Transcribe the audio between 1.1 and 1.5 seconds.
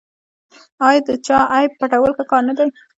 چا